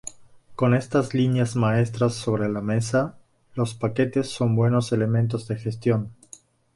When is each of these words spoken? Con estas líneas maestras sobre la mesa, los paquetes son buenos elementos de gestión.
Con 0.55 0.73
estas 0.73 1.13
líneas 1.13 1.55
maestras 1.55 2.15
sobre 2.15 2.49
la 2.49 2.61
mesa, 2.61 3.19
los 3.53 3.75
paquetes 3.75 4.27
son 4.31 4.55
buenos 4.55 4.91
elementos 4.93 5.47
de 5.47 5.57
gestión. 5.57 6.09